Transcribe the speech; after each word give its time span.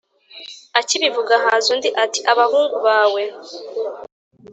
Akibivuga 0.79 1.33
haza 1.43 1.67
undi 1.75 1.89
ati 2.03 2.19
Abahungu 2.31 2.77
bawe 2.87 3.23